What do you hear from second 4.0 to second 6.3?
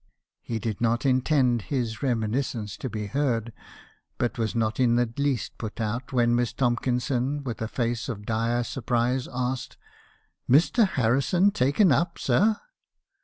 but was not in the least put out